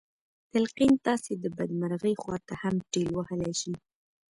تلقين 0.53 0.93
تاسې 1.05 1.33
د 1.43 1.45
بدمرغۍ 1.57 2.15
خواته 2.21 2.53
هم 2.61 2.75
ټېل 2.91 3.09
وهلی 3.13 3.53
شي. 3.61 3.73